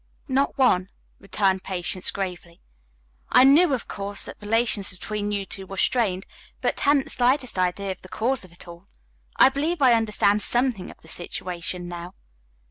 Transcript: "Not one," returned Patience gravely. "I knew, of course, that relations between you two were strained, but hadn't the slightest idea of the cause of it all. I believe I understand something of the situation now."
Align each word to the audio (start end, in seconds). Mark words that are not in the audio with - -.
"Not 0.27 0.57
one," 0.57 0.89
returned 1.19 1.61
Patience 1.63 2.09
gravely. 2.09 2.59
"I 3.29 3.43
knew, 3.43 3.71
of 3.71 3.87
course, 3.87 4.25
that 4.25 4.41
relations 4.41 4.89
between 4.89 5.31
you 5.31 5.45
two 5.45 5.67
were 5.67 5.77
strained, 5.77 6.25
but 6.59 6.79
hadn't 6.79 7.03
the 7.03 7.09
slightest 7.11 7.59
idea 7.59 7.91
of 7.91 8.01
the 8.01 8.09
cause 8.09 8.43
of 8.43 8.51
it 8.51 8.67
all. 8.67 8.87
I 9.35 9.49
believe 9.49 9.79
I 9.79 9.93
understand 9.93 10.41
something 10.41 10.89
of 10.89 10.97
the 11.01 11.07
situation 11.07 11.87
now." 11.87 12.15